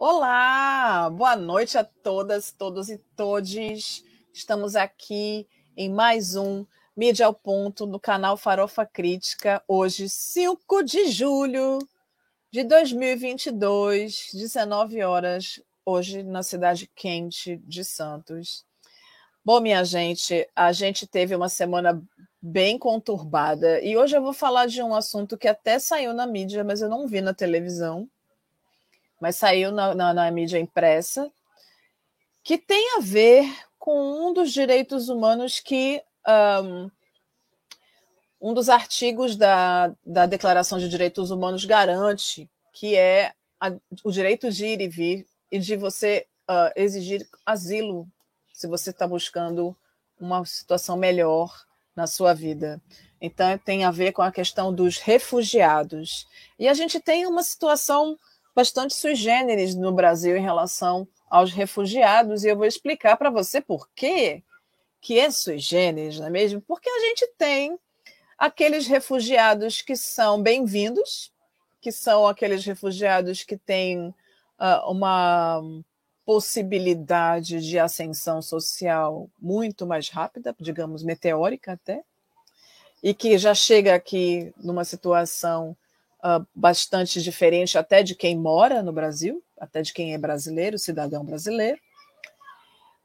[0.00, 4.04] Olá, boa noite a todas, todos e todes.
[4.32, 5.44] Estamos aqui
[5.76, 6.64] em mais um
[6.96, 11.80] Mídia ao Ponto no canal Farofa Crítica, hoje, 5 de julho
[12.48, 18.64] de 2022, 19 horas, hoje na cidade quente de Santos.
[19.44, 22.00] Bom, minha gente, a gente teve uma semana
[22.40, 26.62] bem conturbada e hoje eu vou falar de um assunto que até saiu na mídia,
[26.62, 28.08] mas eu não vi na televisão
[29.20, 31.30] mas saiu na, na, na mídia impressa,
[32.42, 33.44] que tem a ver
[33.78, 36.02] com um dos direitos humanos que
[36.62, 36.90] um,
[38.40, 43.72] um dos artigos da, da Declaração de Direitos Humanos garante, que é a,
[44.04, 48.06] o direito de ir e vir e de você uh, exigir asilo
[48.52, 49.76] se você está buscando
[50.20, 52.80] uma situação melhor na sua vida.
[53.20, 56.26] Então, tem a ver com a questão dos refugiados.
[56.58, 58.16] E a gente tem uma situação
[58.58, 63.60] bastante sui generis no Brasil em relação aos refugiados, e eu vou explicar para você
[63.60, 64.42] por quê
[65.00, 66.60] que é sui generis, não é mesmo?
[66.62, 67.78] Porque a gente tem
[68.36, 71.32] aqueles refugiados que são bem-vindos,
[71.80, 75.62] que são aqueles refugiados que têm uh, uma
[76.26, 82.02] possibilidade de ascensão social muito mais rápida, digamos, meteórica até,
[83.00, 85.76] e que já chega aqui numa situação
[86.24, 91.24] uh, bastante diferente até de quem mora no Brasil, até de quem é brasileiro, cidadão
[91.24, 91.78] brasileiro,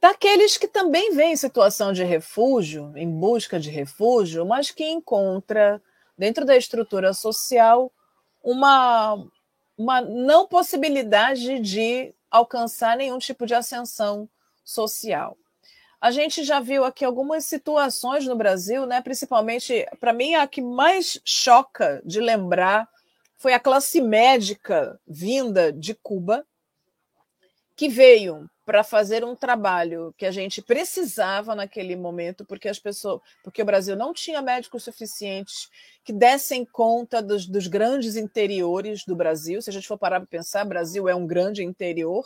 [0.02, 5.82] daqueles que também vêm em situação de refúgio, em busca de refúgio, mas que encontra
[6.18, 7.92] dentro da estrutura social
[8.44, 9.26] uma,
[9.78, 14.28] uma não possibilidade de alcançar nenhum tipo de ascensão
[14.64, 15.38] social.
[16.02, 19.00] A gente já viu aqui algumas situações no Brasil, né?
[19.02, 22.90] Principalmente, para mim, a que mais choca de lembrar
[23.44, 26.48] foi a classe médica vinda de Cuba
[27.76, 33.20] que veio para fazer um trabalho que a gente precisava naquele momento, porque as pessoas,
[33.44, 35.68] porque o Brasil não tinha médicos suficientes
[36.06, 39.62] que dessem conta dos, dos grandes interiores do Brasil.
[39.62, 42.26] Se a gente for parar para pensar, Brasil é um grande interior,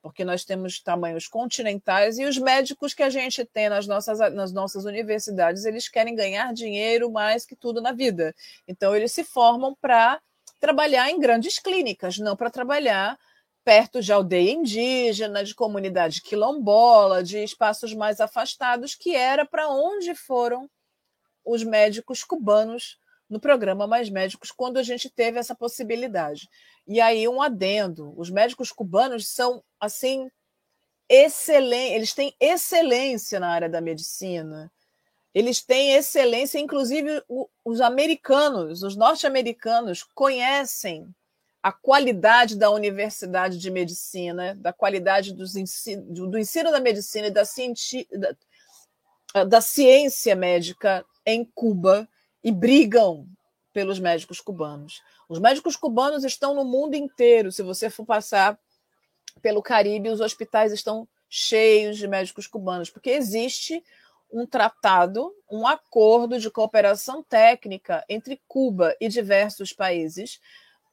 [0.00, 4.50] porque nós temos tamanhos continentais e os médicos que a gente tem nas nossas, nas
[4.50, 8.34] nossas universidades, eles querem ganhar dinheiro mais que tudo na vida.
[8.66, 10.18] Então, eles se formam para
[10.60, 13.18] trabalhar em grandes clínicas, não para trabalhar
[13.64, 20.14] perto de aldeia indígena, de comunidade quilombola, de espaços mais afastados, que era para onde
[20.14, 20.70] foram
[21.44, 22.98] os médicos cubanos
[23.28, 26.48] no programa Mais Médicos, quando a gente teve essa possibilidade.
[26.86, 30.30] E aí, um adendo: os médicos cubanos são, assim,
[31.08, 34.72] excelentes, eles têm excelência na área da medicina.
[35.34, 37.22] Eles têm excelência, inclusive
[37.64, 41.06] os americanos, os norte-americanos conhecem
[41.62, 47.44] a qualidade da universidade de medicina, da qualidade ensino, do ensino da medicina e da,
[47.44, 48.08] cienti,
[49.34, 52.08] da, da ciência médica em Cuba
[52.42, 53.26] e brigam
[53.72, 55.02] pelos médicos cubanos.
[55.28, 57.52] Os médicos cubanos estão no mundo inteiro.
[57.52, 58.58] Se você for passar
[59.42, 63.84] pelo Caribe, os hospitais estão cheios de médicos cubanos, porque existe
[64.30, 70.40] um tratado, um acordo de cooperação técnica entre Cuba e diversos países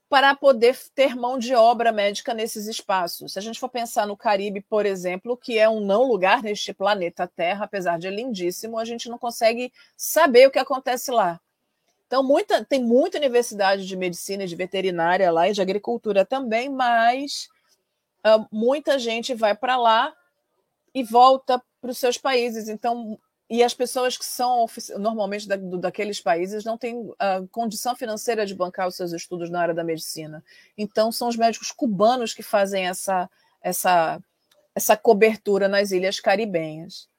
[0.07, 3.33] para poder ter mão de obra médica nesses espaços.
[3.33, 6.73] Se a gente for pensar no Caribe, por exemplo, que é um não lugar neste
[6.73, 11.39] planeta Terra, apesar de lindíssimo, a gente não consegue saber o que acontece lá.
[12.07, 17.49] Então, muita, tem muita universidade de medicina de veterinária lá e de agricultura também, mas
[18.25, 20.13] uh, muita gente vai para lá
[20.95, 22.69] e volta para os seus países.
[22.69, 23.19] Então,
[23.49, 24.65] e as pessoas que são
[24.97, 29.61] normalmente da, daqueles países não têm a condição financeira de bancar os seus estudos na
[29.61, 30.43] área da medicina.
[30.77, 33.29] Então, são os médicos cubanos que fazem essa,
[33.61, 34.19] essa,
[34.73, 37.09] essa cobertura nas ilhas caribenhas.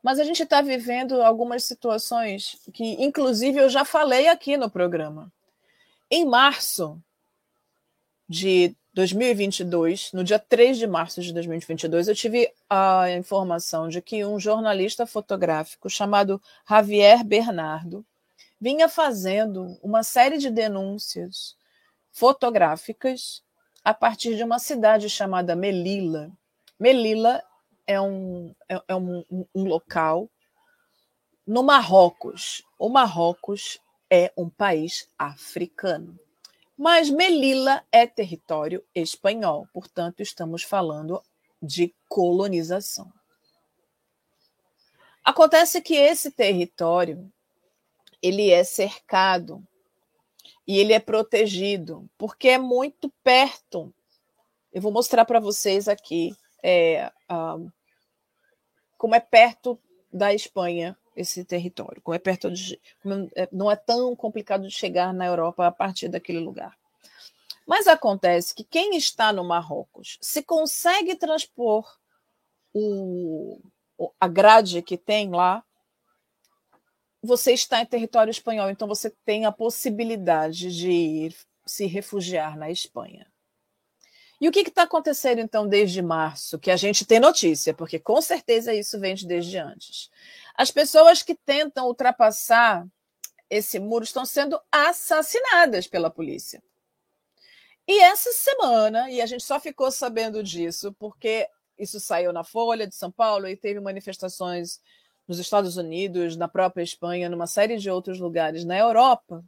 [0.00, 5.32] Mas a gente está vivendo algumas situações que, inclusive, eu já falei aqui no programa.
[6.10, 7.00] Em março
[8.28, 14.24] de 2022, no dia 3 de março de 2022, eu tive a informação de que
[14.24, 18.04] um jornalista fotográfico chamado Javier Bernardo
[18.60, 21.56] vinha fazendo uma série de denúncias
[22.10, 23.42] fotográficas
[23.82, 26.30] a partir de uma cidade chamada Melilla.
[26.78, 27.42] Melilla
[27.86, 29.24] é um, é, é um,
[29.54, 30.28] um local
[31.46, 32.62] no Marrocos.
[32.78, 33.80] O Marrocos
[34.10, 36.18] é um país africano.
[36.82, 41.22] Mas Melilla é território espanhol, portanto, estamos falando
[41.62, 43.08] de colonização.
[45.22, 47.32] Acontece que esse território
[48.20, 49.64] ele é cercado
[50.66, 53.94] e ele é protegido porque é muito perto
[54.72, 56.34] Eu vou mostrar para vocês aqui
[56.64, 57.12] é,
[58.98, 59.78] como é perto
[60.12, 62.80] da Espanha esse território, como é perto de,
[63.34, 66.76] é, não é tão complicado de chegar na Europa a partir daquele lugar.
[67.66, 71.86] Mas acontece que quem está no Marrocos, se consegue transpor
[72.74, 73.60] o,
[74.18, 75.64] a grade que tem lá,
[77.22, 82.70] você está em território espanhol, então você tem a possibilidade de ir se refugiar na
[82.70, 83.31] Espanha.
[84.42, 86.58] E o que está acontecendo, então, desde março?
[86.58, 90.10] Que a gente tem notícia, porque com certeza isso vem desde antes.
[90.56, 92.84] As pessoas que tentam ultrapassar
[93.48, 96.60] esse muro estão sendo assassinadas pela polícia.
[97.86, 101.48] E essa semana, e a gente só ficou sabendo disso porque
[101.78, 104.80] isso saiu na Folha de São Paulo e teve manifestações
[105.28, 109.44] nos Estados Unidos, na própria Espanha, numa série de outros lugares na Europa,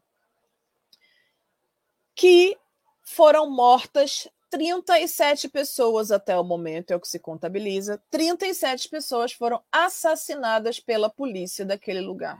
[2.15, 2.57] que
[3.03, 8.01] foram mortas 37 pessoas até o momento, é o que se contabiliza.
[8.09, 12.39] 37 pessoas foram assassinadas pela polícia daquele lugar.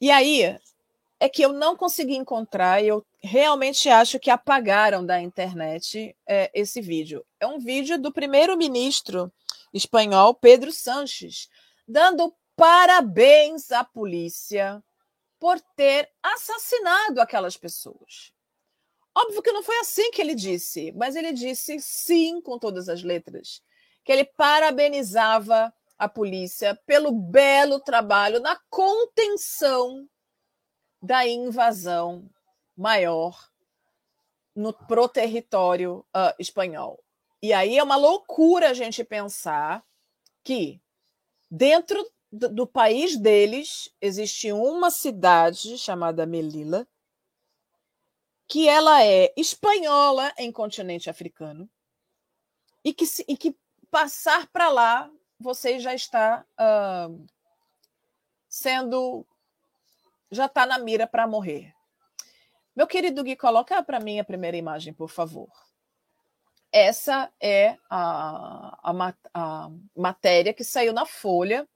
[0.00, 0.58] E aí
[1.20, 6.50] é que eu não consegui encontrar, e eu realmente acho que apagaram da internet é,
[6.54, 7.26] esse vídeo.
[7.38, 9.30] É um vídeo do primeiro-ministro
[9.74, 11.50] espanhol, Pedro Sanches,
[11.86, 14.82] dando parabéns à polícia
[15.38, 18.32] por ter assassinado aquelas pessoas.
[19.16, 23.02] Óbvio que não foi assim que ele disse, mas ele disse sim com todas as
[23.02, 23.62] letras,
[24.04, 30.08] que ele parabenizava a polícia pelo belo trabalho na contenção
[31.02, 32.30] da invasão
[32.76, 33.50] maior
[34.54, 37.02] no pro território uh, espanhol.
[37.42, 39.84] E aí é uma loucura a gente pensar
[40.44, 40.80] que
[41.50, 46.86] dentro do, do país deles existe uma cidade chamada Melilla
[48.50, 51.70] que ela é espanhola em continente africano
[52.84, 53.56] e que, e que
[53.92, 55.08] passar para lá
[55.38, 57.26] você já está uh,
[58.48, 59.24] sendo
[60.32, 61.72] já está na mira para morrer.
[62.74, 65.50] Meu querido Gui, coloca para mim a primeira imagem, por favor.
[66.72, 71.68] Essa é a, a, a matéria que saiu na Folha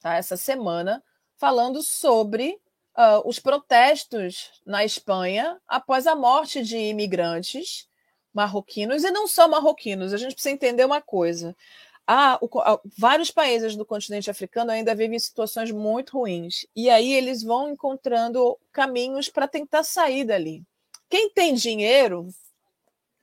[0.00, 1.02] tá, essa semana,
[1.36, 2.58] falando sobre
[2.96, 7.86] uh, os protestos na Espanha após a morte de imigrantes
[8.32, 11.56] marroquinos, e não só marroquinos, a gente precisa entender uma coisa.
[12.06, 12.48] Ah, o,
[12.96, 16.66] vários países do continente africano ainda vivem situações muito ruins.
[16.74, 20.62] E aí eles vão encontrando caminhos para tentar sair dali.
[21.08, 22.28] Quem tem dinheiro,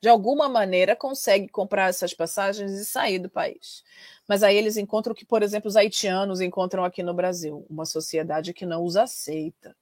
[0.03, 3.85] de alguma maneira, consegue comprar essas passagens e sair do país.
[4.27, 8.53] Mas aí eles encontram que, por exemplo, os haitianos encontram aqui no Brasil, uma sociedade
[8.53, 9.73] que não os aceita.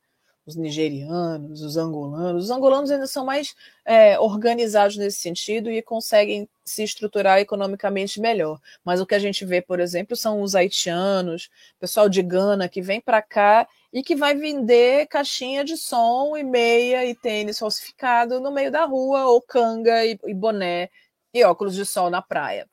[0.51, 2.43] Os nigerianos, os angolanos.
[2.43, 3.55] Os angolanos ainda são mais
[3.85, 8.59] é, organizados nesse sentido e conseguem se estruturar economicamente melhor.
[8.83, 11.49] Mas o que a gente vê, por exemplo, são os haitianos,
[11.79, 16.43] pessoal de Gana que vem para cá e que vai vender caixinha de som e
[16.43, 20.89] meia e tênis falsificado no meio da rua, ou canga e, e boné
[21.33, 22.67] e óculos de sol na praia.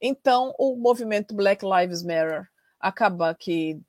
[0.00, 2.48] Então, o movimento Black Lives Matter
[2.78, 3.80] acaba que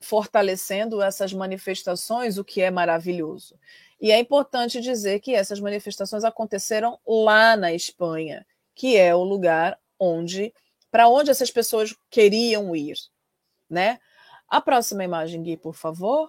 [0.00, 3.58] fortalecendo essas manifestações, o que é maravilhoso.
[4.00, 9.78] E é importante dizer que essas manifestações aconteceram lá na Espanha, que é o lugar
[9.98, 10.54] onde
[10.90, 12.96] para onde essas pessoas queriam ir,
[13.68, 14.00] né?
[14.48, 16.28] A próxima imagem, Gui, por favor.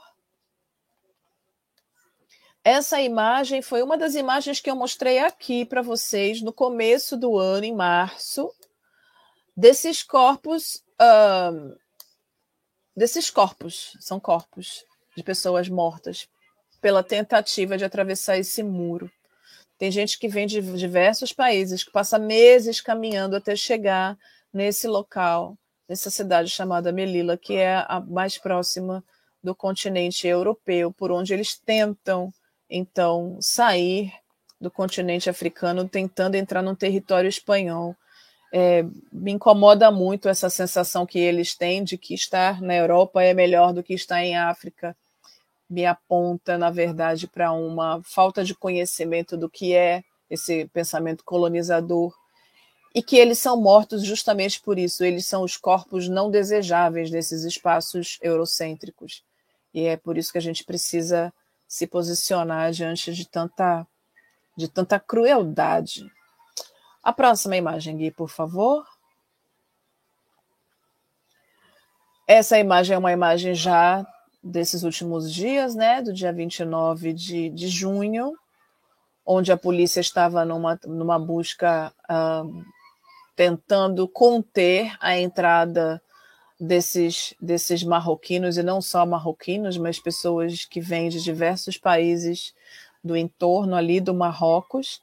[2.64, 7.40] Essa imagem foi uma das imagens que eu mostrei aqui para vocês no começo do
[7.40, 8.54] ano, em março,
[9.58, 10.84] desses corpos,
[12.96, 16.28] desses corpos, são corpos de pessoas mortas
[16.82, 19.12] pela tentativa de atravessar esse muro.
[19.78, 24.18] Tem gente que vem de diversos países, que passa meses caminhando até chegar
[24.54, 25.58] nesse local,
[25.88, 29.04] nessa cidade chamada Melilla, que é a mais próxima
[29.44, 32.32] do continente europeu, por onde eles tentam,
[32.70, 34.14] então, sair
[34.60, 37.96] do continente africano, tentando entrar num território espanhol.
[38.52, 43.34] É, me incomoda muito essa sensação que eles têm de que estar na Europa é
[43.34, 44.96] melhor do que estar em África.
[45.70, 52.14] Me aponta, na verdade, para uma falta de conhecimento do que é esse pensamento colonizador
[52.94, 55.04] e que eles são mortos justamente por isso.
[55.04, 59.24] Eles são os corpos não desejáveis desses espaços eurocêntricos.
[59.74, 61.34] E é por isso que a gente precisa
[61.68, 63.88] se posicionar diante de tanta,
[64.58, 66.06] de tanta crueldade.
[67.04, 68.86] A próxima imagem, Gui, por favor.
[72.28, 74.06] Essa imagem é uma imagem já
[74.44, 78.34] desses últimos dias, né, do dia 29 de, de junho,
[79.26, 81.94] onde a polícia estava numa, numa busca
[83.36, 86.02] tentando conter a entrada
[86.60, 92.54] desses, desses marroquinos, e não só marroquinos, mas pessoas que vêm de diversos países
[93.04, 95.02] do entorno ali do Marrocos.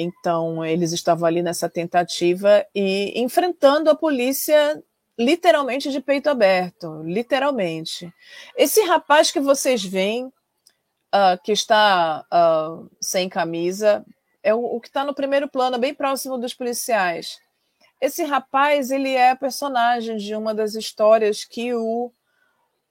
[0.00, 4.80] Então, eles estavam ali nessa tentativa e enfrentando a polícia
[5.18, 8.14] literalmente de peito aberto, literalmente.
[8.56, 14.06] Esse rapaz que vocês veem, uh, que está uh, sem camisa,
[14.40, 17.40] é o, o que está no primeiro plano, bem próximo dos policiais.
[18.00, 22.12] Esse rapaz, ele é personagem de uma das histórias que o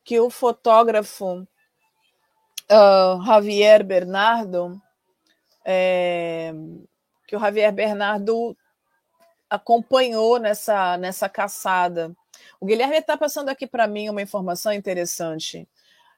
[0.04, 1.48] que o fotógrafo
[2.70, 4.82] uh, Javier Bernardo,
[5.66, 6.54] é,
[7.28, 8.58] que o Javier Bernardo
[9.50, 12.16] acompanhou nessa, nessa caçada.
[12.60, 15.68] O Guilherme está passando aqui para mim uma informação interessante.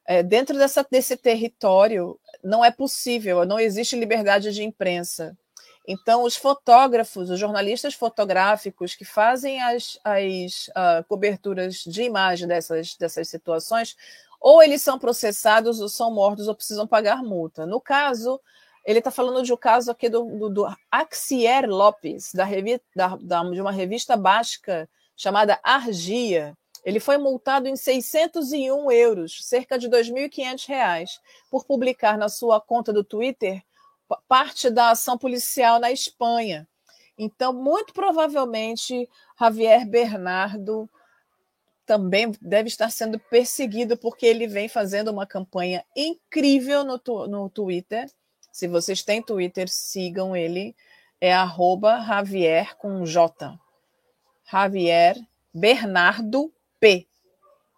[0.05, 5.37] É, dentro dessa, desse território, não é possível, não existe liberdade de imprensa.
[5.87, 12.95] Então, os fotógrafos, os jornalistas fotográficos que fazem as, as uh, coberturas de imagem dessas,
[12.95, 13.95] dessas situações,
[14.39, 17.65] ou eles são processados, ou são mortos, ou precisam pagar multa.
[17.65, 18.39] No caso,
[18.85, 23.15] ele está falando de um caso aqui do, do, do Axier Lopes, da, revi, da,
[23.17, 26.57] da, de uma revista básica chamada Argia.
[26.83, 31.09] Ele foi multado em 601 euros, cerca de R$ 2.500,
[31.51, 33.61] por publicar na sua conta do Twitter
[34.27, 36.67] parte da ação policial na Espanha.
[37.17, 39.07] Então, muito provavelmente,
[39.37, 40.89] Javier Bernardo
[41.85, 48.09] também deve estar sendo perseguido, porque ele vem fazendo uma campanha incrível no, no Twitter.
[48.51, 50.75] Se vocês têm Twitter, sigam ele.
[51.21, 53.59] É arroba Javier com J.
[54.49, 55.17] Javier
[55.53, 57.05] Bernardo P.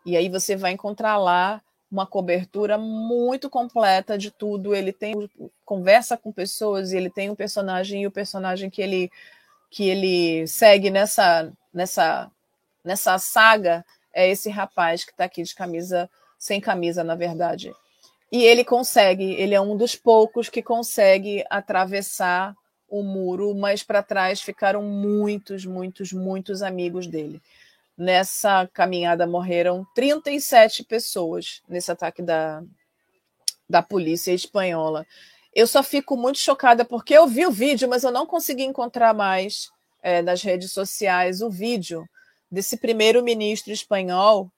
[0.06, 1.62] E aí você vai encontrar lá
[1.92, 4.74] uma cobertura muito completa de tudo.
[4.74, 5.30] Ele tem
[5.66, 9.12] conversa com pessoas e ele tem um personagem e o personagem que ele
[9.70, 12.32] que ele segue nessa nessa
[12.84, 17.74] nessa saga é esse rapaz que está aqui de camisa sem camisa, na verdade.
[18.32, 22.56] E ele consegue, ele é um dos poucos que consegue atravessar
[22.88, 27.42] o muro, mas para trás ficaram muitos, muitos, muitos amigos dele.
[27.98, 32.64] Nessa caminhada morreram 37 pessoas nesse ataque da,
[33.70, 35.06] da polícia espanhola.
[35.54, 39.14] Eu só fico muito chocada porque eu vi o vídeo, mas eu não consegui encontrar
[39.14, 39.70] mais
[40.02, 42.08] é, nas redes sociais o vídeo
[42.50, 44.50] desse primeiro-ministro espanhol,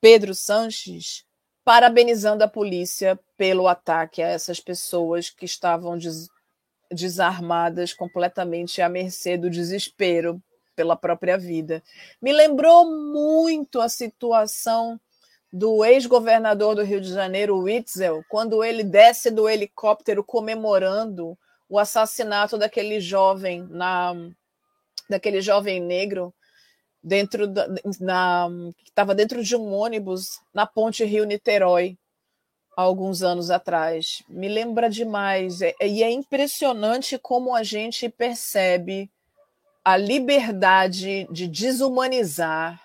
[0.00, 1.24] Pedro Sanches,
[1.68, 6.30] parabenizando a polícia pelo ataque a essas pessoas que estavam des
[6.90, 10.42] desarmadas, completamente à mercê do desespero
[10.74, 11.82] pela própria vida.
[12.22, 14.98] Me lembrou muito a situação
[15.52, 21.36] do ex-governador do Rio de Janeiro, Witzel, quando ele desce do helicóptero comemorando
[21.68, 24.14] o assassinato daquele jovem na
[25.06, 26.32] daquele jovem negro
[27.02, 27.68] dentro da,
[28.00, 28.48] na
[28.84, 31.96] estava dentro de um ônibus na ponte Rio Niterói
[32.76, 34.22] há alguns anos atrás.
[34.28, 39.10] Me lembra demais é, e é impressionante como a gente percebe
[39.84, 42.80] a liberdade de desumanizar,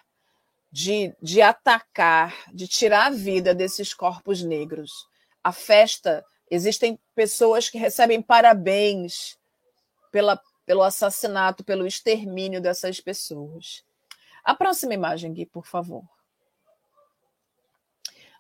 [0.72, 4.90] de, de atacar, de tirar a vida desses corpos negros.
[5.44, 9.38] A festa, existem pessoas que recebem parabéns
[10.12, 13.84] pela, pelo assassinato, pelo extermínio dessas pessoas.
[14.44, 16.04] A próxima imagem, Gui, por favor.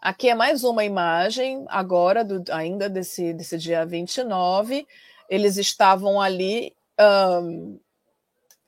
[0.01, 4.85] Aqui é mais uma imagem, agora, do, ainda desse, desse dia 29.
[5.29, 6.75] Eles estavam ali
[7.41, 7.79] um,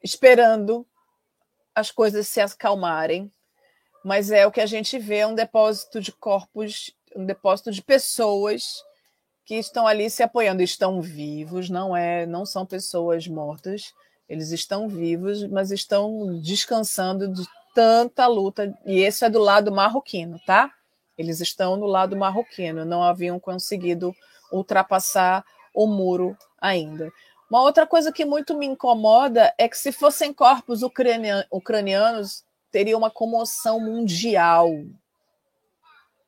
[0.02, 0.88] esperando
[1.76, 3.30] as coisas se acalmarem,
[4.02, 8.82] mas é o que a gente vê: um depósito de corpos, um depósito de pessoas
[9.44, 13.94] que estão ali se apoiando, estão vivos, não é, não são pessoas mortas,
[14.28, 18.74] eles estão vivos, mas estão descansando de tanta luta.
[18.86, 20.72] E esse é do lado marroquino, tá?
[21.18, 24.16] Eles estão no lado marroquino, não haviam conseguido
[24.52, 27.12] ultrapassar o muro ainda.
[27.50, 33.12] Uma outra coisa que muito me incomoda é que, se fossem corpos ucranianos, teria uma
[33.12, 34.70] comoção mundial.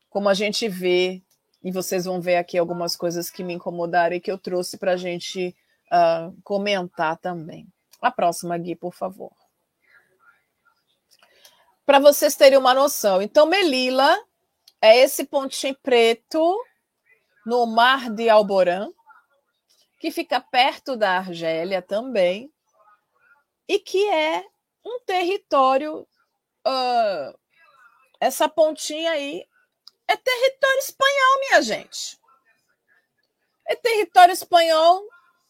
[0.10, 1.22] Como a gente vê,
[1.64, 4.94] e vocês vão ver aqui algumas coisas que me incomodaram e que eu trouxe para
[4.94, 5.56] a gente
[5.92, 7.68] uh, comentar também.
[8.02, 9.32] A próxima, Gui, por favor.
[11.86, 13.22] Para vocês terem uma noção.
[13.22, 14.18] Então, Melilla
[14.82, 16.64] é esse pontinho preto
[17.46, 18.92] no mar de Alborã,
[20.00, 22.52] que fica perto da Argélia também,
[23.68, 24.46] e que é
[24.86, 26.08] um território.
[26.66, 27.38] Uh,
[28.20, 29.48] essa pontinha aí
[30.08, 32.20] é território espanhol, minha gente.
[33.66, 35.08] É território espanhol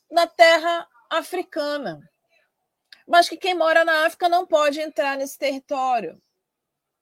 [0.10, 2.02] na terra africana.
[3.08, 6.22] Mas que quem mora na África não pode entrar nesse território.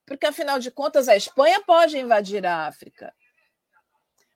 [0.05, 3.13] Porque, afinal de contas, a Espanha pode invadir a África.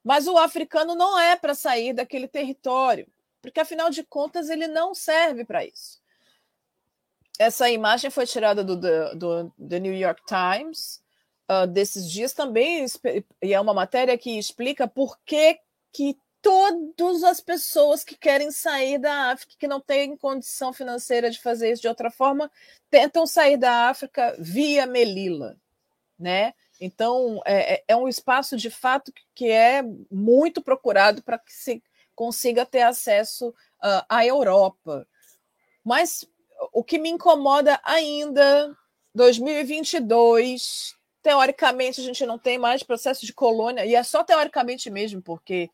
[0.04, 3.08] Mas o africano não é para sair daquele território,
[3.42, 6.02] porque, afinal de contas, ele não serve para isso.
[7.38, 11.02] Essa imagem foi tirada do, do, do The New York Times
[11.50, 12.86] uh, desses dias também,
[13.42, 15.60] e é uma matéria que explica por que,
[15.94, 21.40] que todas as pessoas que querem sair da África, que não têm condição financeira de
[21.40, 22.52] fazer isso de outra forma,
[22.90, 25.58] tentam sair da África via Melilla,
[26.18, 26.54] né?
[26.80, 31.84] Então, é, é, é um espaço de fato que é muito procurado para que se
[32.16, 35.06] consiga ter acesso uh, à Europa.
[35.84, 36.26] Mas
[36.72, 38.76] o que me incomoda ainda,
[39.14, 45.22] 2022, teoricamente a gente não tem mais processo de colônia, e é só teoricamente mesmo,
[45.22, 45.70] porque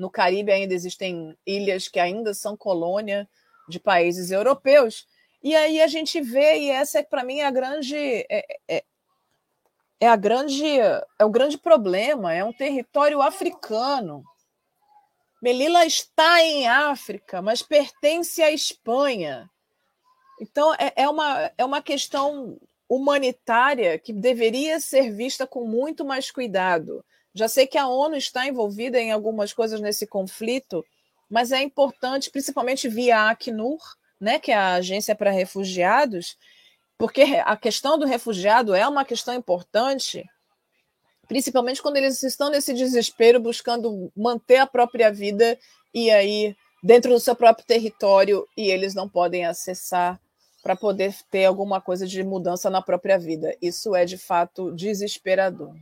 [0.00, 3.28] no Caribe ainda existem ilhas que ainda são colônia
[3.68, 5.06] de países europeus.
[5.42, 7.96] E aí a gente vê, e essa é para mim a grande
[8.30, 8.84] é, é,
[10.00, 14.24] é a grande é o grande problema, é um território africano.
[15.42, 19.50] Melilla está em África, mas pertence à Espanha.
[20.40, 26.30] Então é, é, uma, é uma questão humanitária que deveria ser vista com muito mais
[26.30, 27.04] cuidado.
[27.34, 30.84] Já sei que a ONU está envolvida em algumas coisas nesse conflito,
[31.28, 33.78] mas é importante, principalmente via a Acnur,
[34.20, 36.36] né, que é a agência para refugiados,
[36.98, 40.24] porque a questão do refugiado é uma questão importante,
[41.26, 45.56] principalmente quando eles estão nesse desespero buscando manter a própria vida
[45.94, 50.20] e aí dentro do seu próprio território e eles não podem acessar
[50.62, 53.56] para poder ter alguma coisa de mudança na própria vida.
[53.62, 55.74] Isso é de fato desesperador.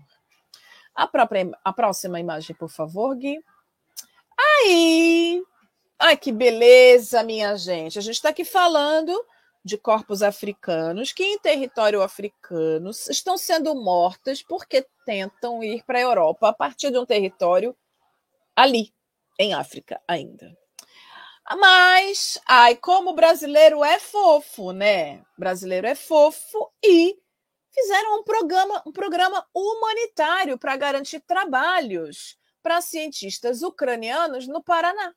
[0.99, 3.39] A, própria, a próxima imagem, por favor, Gui.
[4.37, 5.41] Aí!
[5.97, 8.01] Ai, que beleza, minha gente.
[8.01, 9.25] A gente está aqui falando
[9.65, 16.03] de corpos africanos que em território africano estão sendo mortas porque tentam ir para a
[16.03, 17.77] Europa a partir de um território
[18.57, 18.93] ali,
[19.39, 20.53] em África ainda.
[21.61, 25.23] Mas, ai, como o brasileiro é fofo, né?
[25.39, 27.17] brasileiro é fofo e
[27.71, 35.15] fizeram um programa, um programa humanitário para garantir trabalhos para cientistas ucranianos no Paraná.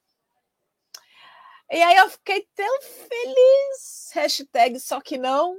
[1.70, 5.58] E aí eu fiquei tão feliz, hashtag só que não,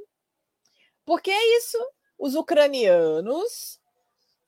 [1.05, 1.79] porque é isso,
[2.19, 3.81] os ucranianos,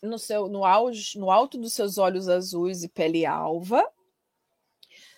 [0.02, 3.90] no, seu, no, auge, no alto dos seus olhos azuis e pele alva,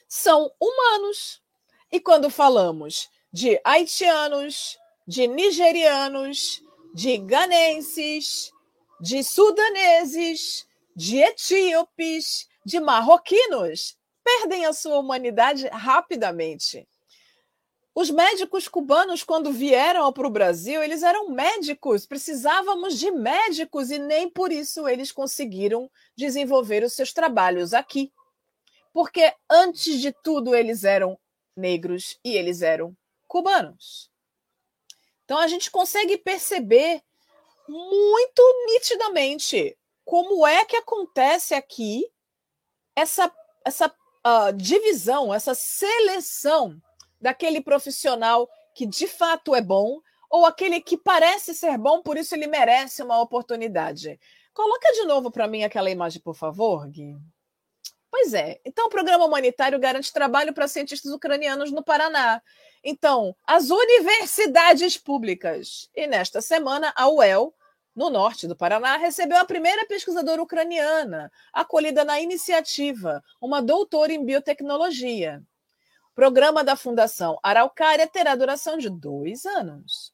[0.08, 1.42] são humanos.
[1.90, 6.62] E quando falamos de haitianos, de nigerianos,
[6.96, 8.50] de ganenses,
[8.98, 16.88] de sudaneses, de etíopes, de marroquinos, perdem a sua humanidade rapidamente.
[17.94, 23.98] Os médicos cubanos, quando vieram para o Brasil, eles eram médicos, precisávamos de médicos e
[23.98, 28.10] nem por isso eles conseguiram desenvolver os seus trabalhos aqui.
[28.90, 31.18] Porque, antes de tudo, eles eram
[31.54, 32.96] negros e eles eram
[33.28, 34.10] cubanos.
[35.26, 37.02] Então, a gente consegue perceber
[37.68, 42.06] muito nitidamente como é que acontece aqui
[42.94, 43.30] essa,
[43.64, 46.80] essa uh, divisão, essa seleção
[47.20, 52.34] daquele profissional que de fato é bom ou aquele que parece ser bom, por isso
[52.36, 54.18] ele merece uma oportunidade.
[54.54, 57.16] Coloca de novo para mim aquela imagem, por favor, Gui.
[58.10, 58.60] Pois é.
[58.64, 62.40] Então, o programa humanitário garante trabalho para cientistas ucranianos no Paraná.
[62.82, 65.90] Então, as universidades públicas.
[65.94, 67.54] E nesta semana, a UEL
[67.96, 74.22] no norte do Paraná, recebeu a primeira pesquisadora ucraniana, acolhida na iniciativa, uma doutora em
[74.22, 75.42] biotecnologia.
[76.12, 80.12] O programa da Fundação Araucária terá duração de dois anos.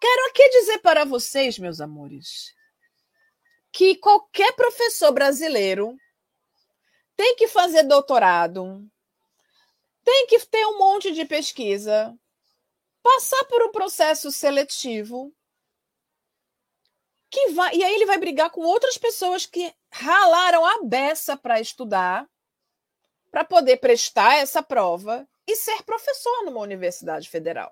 [0.00, 2.52] Quero aqui dizer para vocês, meus amores,
[3.70, 5.96] que qualquer professor brasileiro
[7.20, 8.82] tem que fazer doutorado,
[10.02, 12.18] tem que ter um monte de pesquisa,
[13.02, 15.30] passar por um processo seletivo
[17.28, 21.60] que vai e aí ele vai brigar com outras pessoas que ralaram a beça para
[21.60, 22.26] estudar,
[23.30, 27.70] para poder prestar essa prova e ser professor numa universidade federal.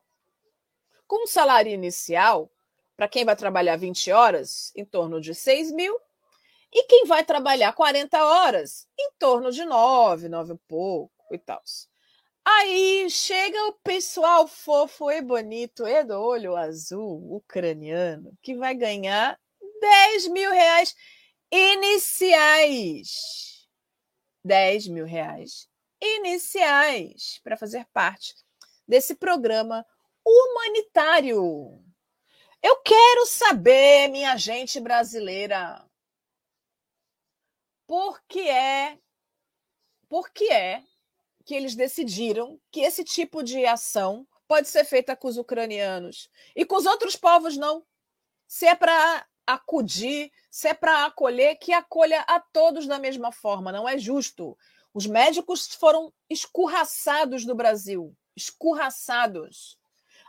[1.06, 2.52] Com um salário inicial,
[2.94, 5.98] para quem vai trabalhar 20 horas, em torno de 6 mil,
[6.72, 11.62] e quem vai trabalhar 40 horas, em torno de 9, 9 e pouco e tal.
[12.44, 19.38] Aí chega o pessoal fofo e bonito e do olho azul ucraniano que vai ganhar
[19.80, 20.94] 10 mil reais
[21.52, 23.08] iniciais.
[24.44, 25.68] 10 mil reais
[26.00, 28.34] iniciais para fazer parte
[28.86, 29.84] desse programa
[30.24, 31.84] humanitário.
[32.62, 35.84] Eu quero saber, minha gente brasileira,
[37.88, 38.98] por que é,
[40.10, 40.84] por que é
[41.46, 46.66] que eles decidiram que esse tipo de ação pode ser feita com os ucranianos e
[46.66, 47.82] com os outros povos não?
[48.46, 53.72] Se é para acudir, se é para acolher, que acolha a todos da mesma forma,
[53.72, 54.56] não é justo.
[54.92, 59.78] Os médicos foram escurraçados do Brasil, escurraçados.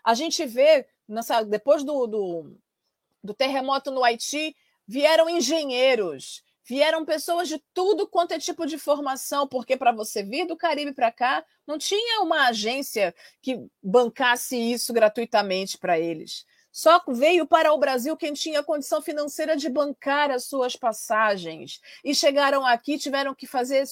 [0.02, 2.58] A gente vê, nessa, depois do, do,
[3.22, 4.56] do terremoto no Haiti,
[4.88, 10.45] vieram engenheiros, vieram pessoas de tudo quanto é tipo de formação, porque para você vir
[10.45, 16.45] do Caribe para cá, não tinha uma agência que bancasse isso gratuitamente para eles.
[16.71, 21.82] Só veio para o Brasil quem tinha condição financeira de bancar as suas passagens.
[22.03, 23.86] E chegaram aqui, tiveram que fazer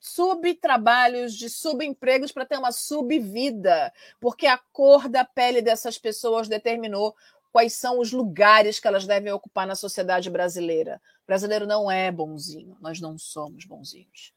[0.00, 7.14] subtrabalhos, de subempregos para ter uma subvida, porque a cor da pele dessas pessoas determinou
[7.52, 11.00] quais são os lugares que elas devem ocupar na sociedade brasileira.
[11.28, 14.32] Brasileiro não é bonzinho, nós não somos bonzinhos.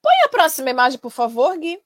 [0.00, 1.82] Põe a próxima imagem, por favor, Gui.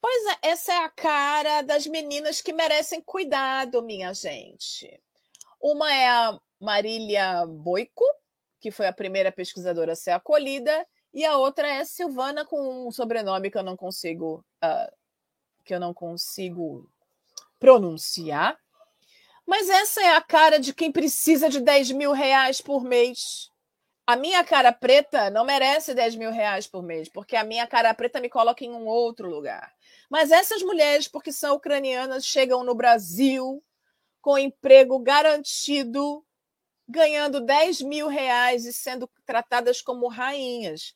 [0.00, 4.98] Pois é, essa é a cara das meninas que merecem cuidado, minha gente.
[5.60, 8.04] Uma é a Marília Boico,
[8.58, 12.90] que foi a primeira pesquisadora a ser acolhida, e a outra é Silvana com um
[12.90, 14.96] sobrenome que eu não consigo uh,
[15.62, 16.90] que eu não consigo
[17.58, 18.58] pronunciar.
[19.50, 23.50] Mas essa é a cara de quem precisa de 10 mil reais por mês.
[24.06, 27.92] A minha cara preta não merece 10 mil reais por mês, porque a minha cara
[27.92, 29.74] preta me coloca em um outro lugar.
[30.08, 33.60] Mas essas mulheres, porque são ucranianas, chegam no Brasil
[34.20, 36.24] com emprego garantido,
[36.88, 40.94] ganhando 10 mil reais e sendo tratadas como rainhas.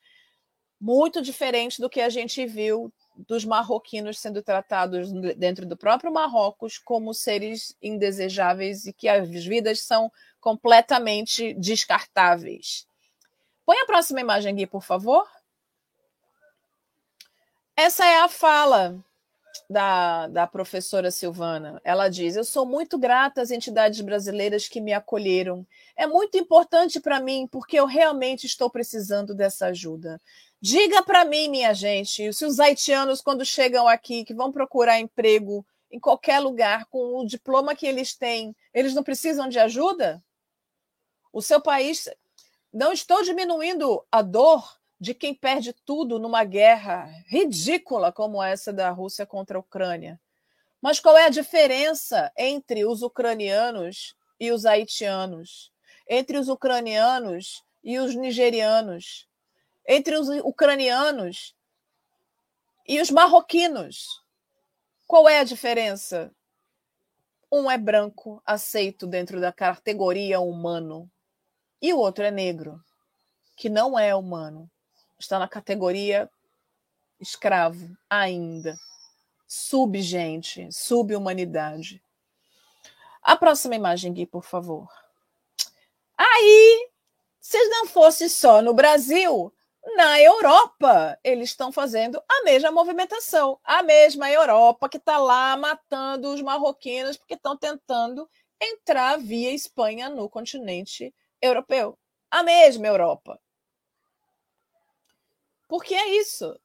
[0.80, 6.78] Muito diferente do que a gente viu dos marroquinos sendo tratados dentro do próprio Marrocos
[6.78, 12.86] como seres indesejáveis e que as vidas são completamente descartáveis.
[13.64, 15.26] Põe a próxima imagem aqui, por favor.
[17.76, 19.02] Essa é a fala
[19.68, 21.80] da, da professora Silvana.
[21.84, 25.66] Ela diz: Eu sou muito grata às entidades brasileiras que me acolheram.
[25.96, 30.20] É muito importante para mim, porque eu realmente estou precisando dessa ajuda.
[30.60, 35.64] Diga para mim, minha gente, se os haitianos, quando chegam aqui, que vão procurar emprego
[35.90, 40.22] em qualquer lugar, com o diploma que eles têm, eles não precisam de ajuda?
[41.32, 42.08] O seu país.
[42.72, 44.66] Não estou diminuindo a dor
[45.00, 50.20] de quem perde tudo numa guerra ridícula como essa da Rússia contra a Ucrânia.
[50.80, 55.72] Mas qual é a diferença entre os ucranianos e os haitianos?
[56.08, 59.28] Entre os ucranianos e os nigerianos?
[59.86, 61.54] Entre os ucranianos
[62.86, 64.22] e os marroquinos?
[65.06, 66.30] Qual é a diferença?
[67.50, 71.10] Um é branco, aceito dentro da categoria humano,
[71.80, 72.82] e o outro é negro,
[73.54, 74.70] que não é humano
[75.24, 76.30] está na categoria
[77.20, 78.76] escravo ainda.
[79.46, 82.02] Subgente, subhumanidade.
[83.22, 84.88] A próxima imagem, Gui, por favor.
[86.16, 86.90] Aí,
[87.40, 89.52] se não fosse só no Brasil,
[89.96, 93.58] na Europa, eles estão fazendo a mesma movimentação.
[93.64, 98.28] A mesma Europa que está lá matando os marroquinos porque estão tentando
[98.60, 101.98] entrar via Espanha no continente europeu.
[102.30, 103.38] A mesma Europa.
[105.74, 106.56] Porque é isso.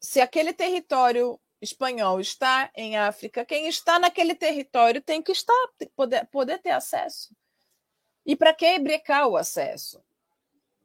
[0.00, 5.54] Se aquele território espanhol está em África, quem está naquele território tem que estar,
[5.94, 7.36] poder, poder ter acesso.
[8.24, 10.02] E para que brecar o acesso?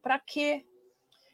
[0.02, 0.66] Para quê?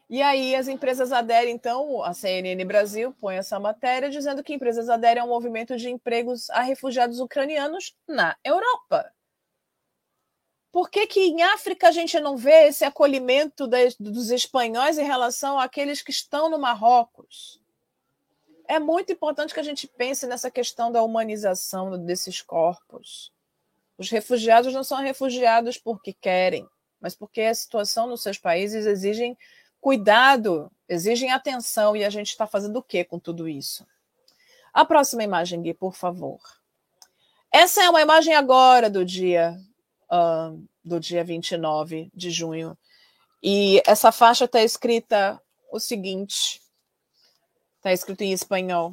[0.09, 4.87] E aí as empresas aderem, então, a CNN Brasil põe essa matéria dizendo que empresas
[4.87, 9.13] aderem ao movimento de empregos a refugiados ucranianos na Europa.
[10.73, 15.03] Por que, que em África a gente não vê esse acolhimento das, dos espanhóis em
[15.03, 17.61] relação àqueles que estão no Marrocos?
[18.67, 23.31] É muito importante que a gente pense nessa questão da humanização desses corpos.
[23.99, 26.67] Os refugiados não são refugiados porque querem,
[26.99, 29.37] mas porque a situação nos seus países exigem
[29.79, 33.85] cuidado, exigem atenção, e a gente está fazendo o que com tudo isso?
[34.73, 36.39] A próxima imagem, Gui, por favor.
[37.51, 39.55] Essa é uma imagem agora do dia
[40.83, 42.77] do dia 29 de junho.
[43.41, 46.61] E essa faixa está escrita o seguinte:
[47.77, 48.91] está escrito em espanhol.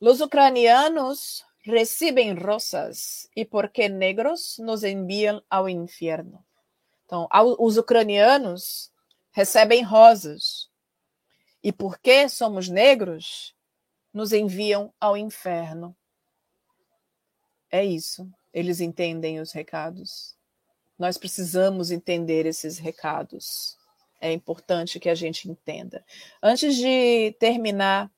[0.00, 6.44] Los ucranianos recebem rosas e porque negros nos enviam ao inferno.
[7.04, 8.90] Então, os ucranianos
[9.32, 10.70] recebem rosas
[11.62, 13.54] e porque somos negros,
[14.12, 15.94] nos enviam ao inferno.
[17.70, 18.28] É isso.
[18.52, 20.36] Eles entendem os recados.
[21.00, 23.78] Nós precisamos entender esses recados.
[24.20, 26.04] É importante que a gente entenda.
[26.42, 28.10] Antes de terminar,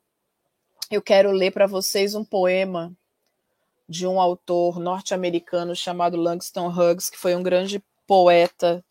[0.91, 2.93] eu quero ler para vocês um poema
[3.89, 8.85] de um autor norte-americano chamado Langston Hughes, que foi um grande poeta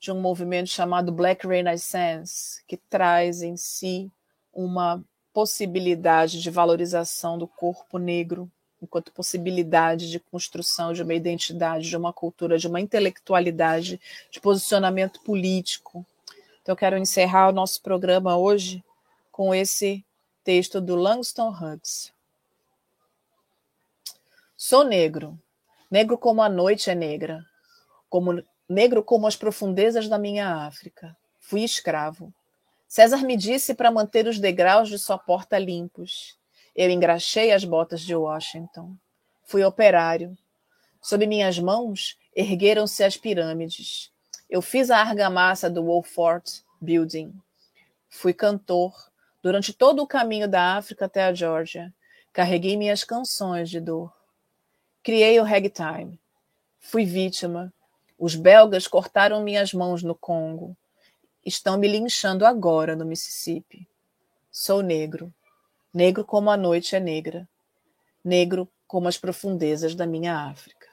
[0.00, 4.10] de um movimento chamado Black Renaissance, que traz em si
[4.50, 8.50] uma possibilidade de valorização do corpo negro
[8.82, 15.20] enquanto possibilidade de construção de uma identidade, de uma cultura, de uma intelectualidade, de posicionamento
[15.20, 16.04] político.
[16.60, 18.84] Então, eu quero encerrar o nosso programa hoje
[19.30, 20.04] com esse
[20.44, 22.12] texto do Langston Hughes.
[24.56, 25.38] Sou negro,
[25.90, 27.44] negro como a noite é negra,
[28.08, 31.16] como negro como as profundezas da minha África.
[31.40, 32.32] Fui escravo.
[32.86, 36.36] César me disse para manter os degraus de sua porta limpos.
[36.74, 38.96] Eu engraxei as botas de Washington.
[39.44, 40.36] Fui operário.
[41.00, 44.10] Sob minhas mãos ergueram-se as pirâmides.
[44.48, 47.32] Eu fiz a argamassa do Wolfort Building.
[48.08, 48.94] Fui cantor
[49.42, 51.92] durante todo o caminho da África até a Geórgia.
[52.32, 54.12] Carreguei minhas canções de dor.
[55.02, 56.20] Criei o ragtime.
[56.78, 57.72] Fui vítima
[58.24, 60.76] os belgas cortaram minhas mãos no Congo.
[61.44, 63.88] Estão me linchando agora no Mississippi.
[64.48, 65.34] Sou negro.
[65.94, 67.46] Negro como a noite é negra.
[68.24, 70.88] Negro como as profundezas da minha África.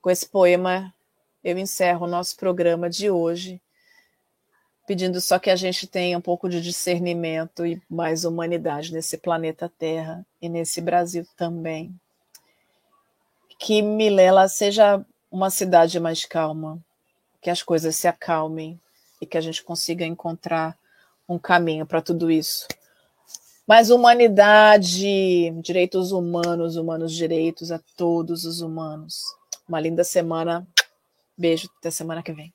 [0.00, 0.94] Com esse poema,
[1.44, 3.60] eu encerro o nosso programa de hoje,
[4.86, 9.70] pedindo só que a gente tenha um pouco de discernimento e mais humanidade nesse planeta
[9.78, 11.94] Terra e nesse Brasil também.
[13.58, 16.82] Que Milela seja uma cidade mais calma,
[17.42, 18.80] que as coisas se acalmem
[19.20, 20.78] e que a gente consiga encontrar
[21.28, 22.66] um caminho para tudo isso.
[23.66, 29.22] Mas humanidade, direitos humanos, humanos direitos a todos os humanos.
[29.68, 30.66] Uma linda semana.
[31.36, 32.52] Beijo, até semana que vem.